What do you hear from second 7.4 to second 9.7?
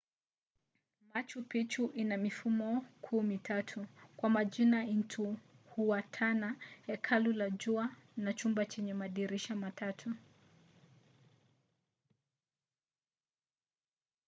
jua na chumba chenye madirisha